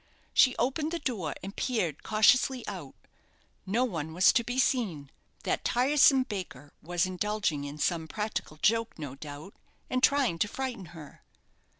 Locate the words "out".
2.67-2.95